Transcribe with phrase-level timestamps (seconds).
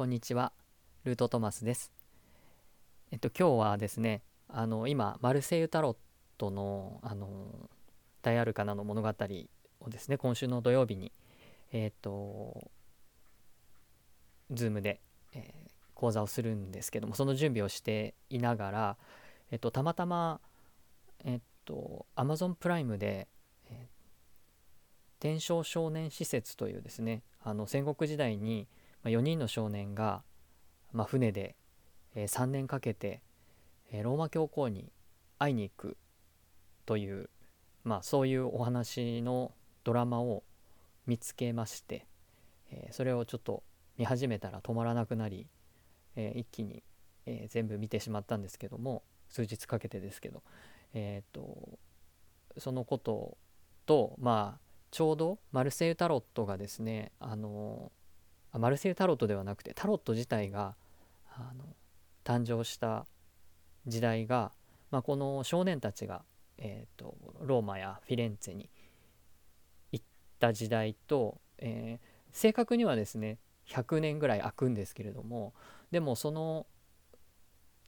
[0.00, 0.54] こんにちは、
[1.04, 1.92] ルートトマスです。
[3.10, 5.96] えっと今日はですね、あの今マルセイユタロッ
[6.38, 7.68] トのあの
[8.22, 9.08] 大アルカナの物語
[9.80, 11.12] をですね、今週の土曜日に
[11.70, 12.70] えっと
[14.50, 15.02] ズームで、
[15.34, 18.96] えー、講座をするんですけども、その準備をしていながら、
[19.50, 20.40] えっとたまたま
[21.26, 23.28] えっと Amazon プライムで、
[23.68, 23.86] えー、
[25.18, 28.66] 天正少年施設というですね、あの戦国時代に
[29.02, 30.22] ま4人の少年が、
[30.92, 31.56] ま、船で、
[32.14, 33.22] え3年かけて、
[33.92, 34.92] えローマ教皇に
[35.38, 35.96] 会いに行く
[36.86, 37.30] という、
[37.84, 39.52] まあ、そういうお話の
[39.84, 40.42] ドラマを
[41.06, 42.06] 見つけまして、
[42.70, 43.62] えそれをちょっと
[43.96, 45.46] 見始めたら止まらなくなり、
[46.16, 46.82] え一気に、
[47.26, 50.42] え全部見てしまったんですけども数日かけてですけど、
[50.94, 51.78] えーと
[52.58, 53.36] そのこと
[53.86, 54.60] とまあ
[54.90, 57.92] ちょうどマルセイユタロットがですねあの
[58.52, 60.74] マルセイユタロットではなくてタロット自体が
[61.36, 61.64] あの
[62.24, 63.06] 誕生した
[63.86, 64.52] 時代が、
[64.90, 66.22] まあ、この少年たちが、
[66.58, 68.68] えーと、ローマやフィレンツェに
[69.92, 70.04] 行っ
[70.38, 75.54] た時代と、えー、正確にはですね100年ぐらい空くんですけれども
[75.90, 76.66] でもその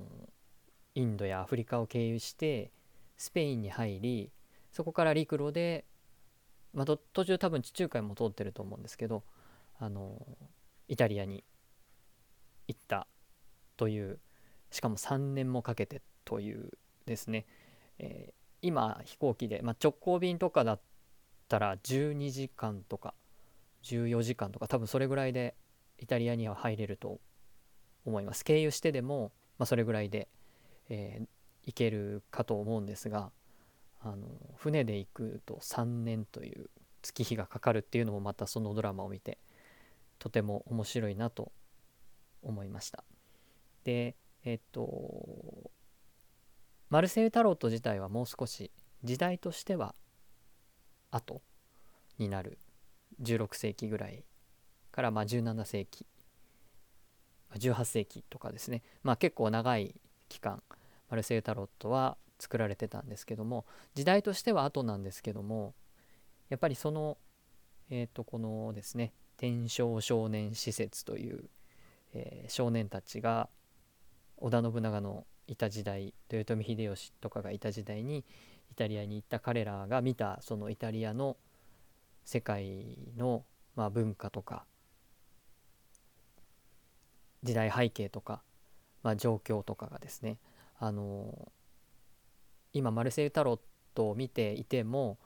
[0.96, 2.72] インドやアフリカを経由して
[3.18, 4.32] スペインに入り
[4.72, 5.86] そこから陸路で、
[6.74, 9.24] まあ、途中多分地中海も通ってると思うんですけど
[9.80, 10.22] あの
[10.88, 11.44] イタリアに
[12.68, 13.08] 行った
[13.78, 14.20] という
[14.72, 16.72] しかも3年もかけてという
[17.06, 17.46] ですね、
[18.00, 20.82] えー、今飛行機で、まあ、直行便とかだっ
[21.48, 23.14] たら12時間とか
[23.84, 25.56] 14時間とか多分それぐらいで
[26.00, 27.20] イタリアには入れると
[28.06, 28.44] 思います。
[28.44, 30.28] 経由してでも、まあ、それぐらいで、
[30.90, 31.28] えー、
[31.66, 33.32] 行けるかと思うんですが
[34.02, 34.28] あの
[34.58, 36.70] 船で行くと3年という
[37.02, 39.40] 月日がかかるっていうのもまたそのドラマを見て
[40.20, 41.52] とても面白いなと
[42.42, 43.04] 思いました。
[43.84, 44.84] でえっと
[46.96, 48.72] マルセイタロット自体はもう少し
[49.04, 49.96] 時代としては
[51.12, 51.42] 後
[52.18, 52.58] になる
[53.22, 54.24] 16世紀ぐらい
[54.94, 56.06] からまあ17世紀
[57.58, 58.82] 18世紀とかですね。
[59.04, 59.94] まあ結構長い
[60.30, 60.64] 期間
[61.10, 65.74] マルセイタロットは作られてたんですけども時代としては後なんですけども
[66.48, 67.18] やっぱりその
[67.90, 71.50] えっ、ー、とこのですね天正少年施設という、
[72.14, 73.50] えー、少年たちが
[74.38, 78.26] 織田信長のいた時代豊臣秀吉とかがいた時代に
[78.72, 81.38] イタリアに行った彼らが見たそのイタリアの
[82.24, 83.44] 世界の、
[83.76, 84.66] まあ、文化とか
[87.44, 88.42] 時代背景とか、
[89.04, 90.40] まあ、状況とかがですね
[90.80, 91.52] あの
[92.74, 93.60] 今マルセイユタロッ
[93.94, 95.18] トを見ていても、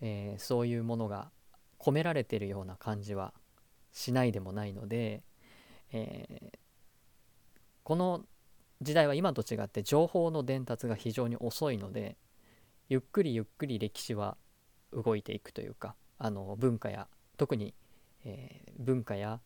[0.00, 1.30] えー、そういうものが
[1.78, 3.32] 込められてるような感じは
[3.92, 5.22] しないでもないので、
[5.92, 6.58] えー、
[7.84, 8.24] この
[8.80, 12.16] 時代は今と違って情報の伝達が非常に遅いので
[12.88, 14.36] ゆっくりゆっくり歴史は
[14.92, 17.74] 動いていくというかあの文化や特に、
[18.24, 19.40] えー、文化や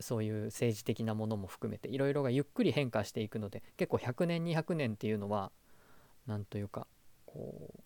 [0.00, 5.52] そういう政治的なものも含めていろいろがゆっくり変化していくので結構100年200年っていうのは
[6.26, 6.86] 何というか
[7.26, 7.80] こう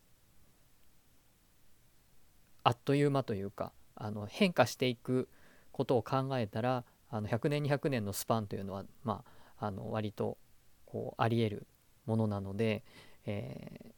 [2.64, 5.28] あっという間というかあの変化していく
[5.72, 10.38] ことを考えたらあの100年200年のスパンというのはまああの割と
[10.86, 11.66] こうありえる
[12.06, 12.82] ものなので、
[13.26, 13.92] えー、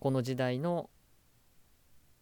[0.00, 0.90] この時代の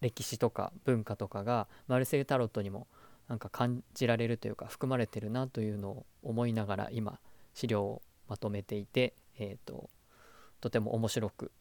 [0.01, 2.87] 歴史とか文化とかがマルセイユタロットにも
[3.29, 7.19] なんか感じられるというか含まれてるなというのを思いながら今
[7.55, 9.91] 資料をまとめていて、えーと、
[10.61, 11.53] とても面白く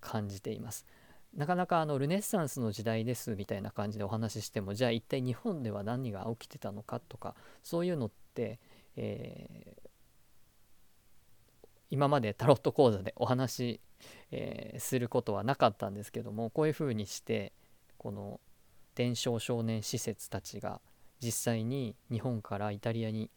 [0.00, 0.86] 感じています。
[1.34, 8.58] なかなかあのルネッサンスの時代ですみたいな感じでお話ししてもじゃあ一体日本では何が起きてたのかとかそういうのって、
[8.96, 9.81] えー、
[11.92, 13.80] 今までタロット講座でお話し、
[14.30, 17.52] えー、することはなかったんですけどもこういうふうにして
[17.98, 18.40] この
[18.94, 20.80] 伝承少年施設たちが
[21.22, 23.30] 実際に日本からイタリアに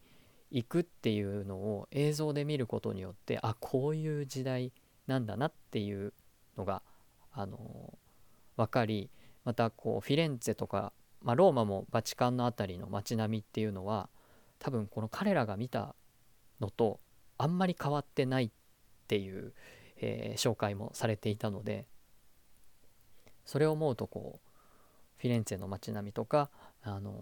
[0.50, 4.72] 行くっていうのを映像で見ることによってあこういう時代
[5.06, 6.14] なんだなっていう
[6.56, 6.80] のが、
[7.32, 7.96] あのー、
[8.56, 9.10] 分かり
[9.44, 14.08] またこうフィレンツェとか、まあ、ローマもバチカンの辺りの街並みっていうのは
[14.58, 15.94] 多分この彼らが見た
[16.58, 17.00] のと
[17.38, 18.50] あんまり変わってないっ
[19.08, 19.52] ていう、
[19.98, 21.86] えー、紹介もされていたので
[23.44, 24.48] それを思うとこう
[25.18, 26.50] フィレンツェの街並みとか、
[26.82, 27.14] あの、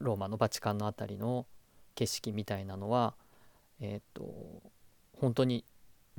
[0.00, 1.46] ローマのバチカンの辺りの
[1.94, 3.14] 景色みたいなのは
[3.80, 4.62] えっ、と
[5.20, 5.64] 本当に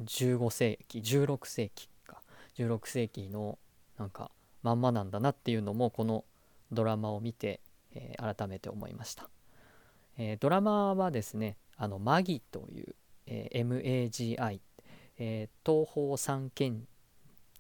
[0.02, 2.22] 15世紀16世紀か
[2.58, 3.58] 16世紀の
[3.98, 4.32] なんか
[4.64, 6.24] まんまなんだなっていうのもこの
[6.72, 7.62] ドラマを見て、
[7.94, 9.30] えー、改めて思いました、
[10.18, 12.96] えー、ドラマはですねあのマギという、
[13.26, 14.60] えー、MAGI、
[15.18, 16.86] え東方三賢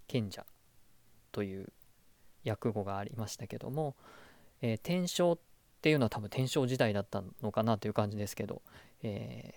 [0.07, 0.45] 賢者
[1.31, 1.71] という
[2.45, 3.95] 訳語がありましたけども、
[4.61, 5.37] えー、天正っ
[5.81, 8.61] ていうのは多分天正時代だったのかなという感じですけど、
[9.03, 9.55] え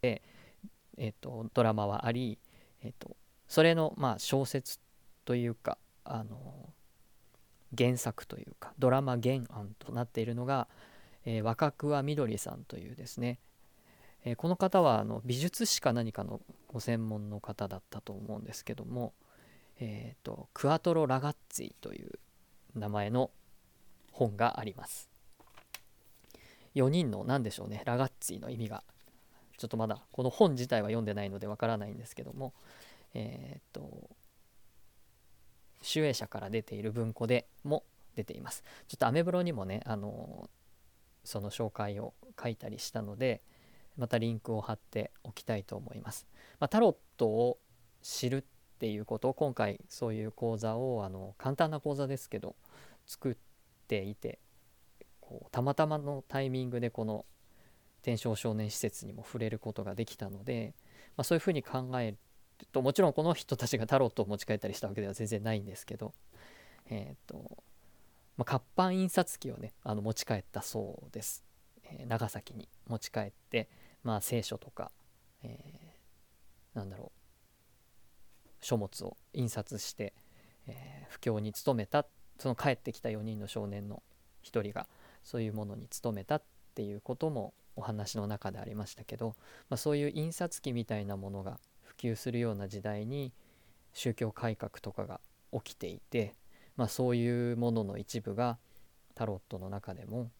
[0.00, 0.22] ー、で、
[0.98, 2.38] えーと、ドラマはあり、
[2.82, 3.16] えーと、
[3.48, 4.78] それの、まあ、小説
[5.24, 6.70] というかあの
[7.76, 10.68] 原作というかドラマ原案となっているのが、
[11.24, 13.38] えー、若桑みどりさんというですね、
[14.24, 19.12] えー、この方はあの美術史か何かのご専門の方だったと思うんですけども、
[19.78, 22.18] えーと、クアトロ・ラガッツィという
[22.74, 23.30] 名前の
[24.12, 25.08] 本があります。
[26.74, 28.82] 4人の何でしょうねラガッツィの意味が
[29.58, 32.52] ちょっとまだこの本自体は読んでないのでわからないんですけども
[33.14, 34.10] えっ、ー、と
[35.82, 37.84] 集英社から出ている文庫でも
[38.16, 40.48] 出ていますちょっとアメブロにもねあの
[41.22, 43.42] その紹介を書いたりしたので
[43.96, 46.26] またリンクを貼っておきたいと思います、
[46.60, 47.58] まあ、タロットを
[48.02, 48.44] 知るっ
[48.78, 52.56] ていうことを今回そういう講座をあの簡単な講座ですけど
[53.06, 53.36] 作っ
[53.86, 54.38] ていて
[55.20, 57.24] こうたまたまのタイミングでこの
[58.02, 60.74] 天正少年施設にも触れることができたので、
[61.16, 62.18] まあ、そういうふうに考える
[62.72, 66.12] ともちろんこの人たちがタロットを持ち帰ったりしたわけでは全然ないんですけど、
[66.90, 67.64] えーと
[68.36, 71.42] まあ、活版印刷機をねあの持ち帰ったそうです、
[71.84, 73.68] えー、長崎に持ち帰って、
[74.04, 74.92] まあ、聖書とか、
[75.42, 77.24] えー、なんだろう。
[78.60, 80.14] 書物を印刷して、
[80.66, 82.06] えー、布教に努めた
[82.38, 84.02] その帰ってきた4人の少年の
[84.42, 84.86] 1人が
[85.22, 86.42] そういうものに努めたっ
[86.74, 89.34] ていうこともお話の中でありましたけど、
[89.68, 93.32] まあ、そういう印刷機みたいなものが普及するような時代に
[93.92, 95.20] 宗教改革とかが
[95.52, 96.34] 起きていて、
[96.76, 98.58] まあ、そういうものの一部が
[99.14, 100.30] タロットの中でも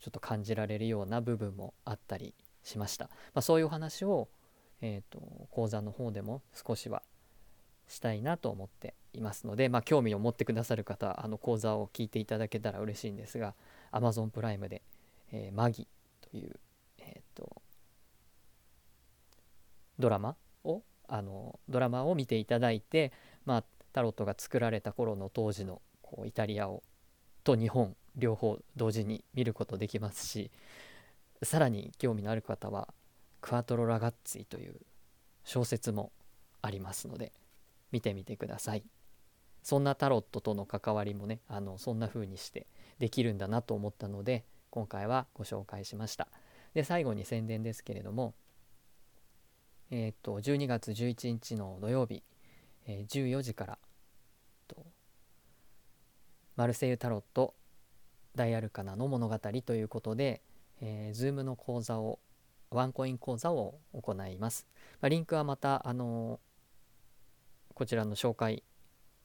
[0.00, 3.10] ちょっと感じられるような部分もあったりしました、ま
[3.40, 4.28] あ、そういうお話を、
[4.80, 5.20] えーと
[5.50, 7.02] 講座の方でも少しは
[7.92, 13.54] したいなと思っていますので、まあ、興味を持ってくださる方あの講座を聞いていただけたら嬉しいんですが
[13.92, 14.82] Amazon プライムで、
[15.32, 15.86] えー、マギ
[16.30, 16.58] という、
[16.98, 17.62] えーと、
[19.98, 23.12] ドラマをあのドラマを見ていただいて、
[23.44, 26.82] まあ、タロットが作られた頃の当時のこうイタリアを
[27.44, 30.50] と日本両方同時に見ることできますし
[31.42, 32.88] さらに興味のある方は
[33.40, 34.76] クアトロ・ラガッツィという
[35.44, 36.12] 小説も
[36.60, 37.32] ありますので
[37.90, 38.84] 見てみてください。
[39.62, 42.66] そんなタロットとの関わりもねあのそんな風にして
[42.98, 46.28] できるんだなと思ったので今回はご紹介しました。
[46.74, 48.34] で最後に宣伝ですけれども
[49.90, 52.22] えっ、と12月11日の土曜日、
[52.86, 53.78] えー、14時から
[56.56, 57.54] マルセイユタロット
[58.34, 60.42] 大アルカナの物語ということで、
[60.82, 62.18] えー、Zoom の講座を
[62.70, 64.66] ワンコイン講座を行います、
[65.00, 66.52] まあ、リンクはまたあのー
[67.74, 68.62] こちらの紹介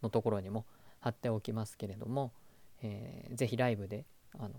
[0.02, 0.66] のところにも
[1.00, 2.32] 貼っておきますけれども、
[2.82, 4.06] えー、ぜひライブで、
[4.38, 4.52] あのー、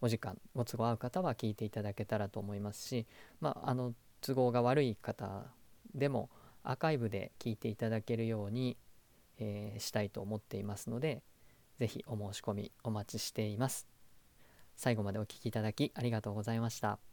[0.00, 3.06] お時間ご都合合う方は聞いていただけたらと思いますし、
[3.40, 5.44] まあ、あの都合が悪い方
[5.94, 6.30] でも
[6.62, 8.76] アーカイブで聞いていただけるように、
[9.38, 11.22] えー、したいと思っていますので
[11.78, 13.89] ぜひお申し込みお待ちしています。
[14.80, 17.09] 最後までお聴きいただきありがとうございました。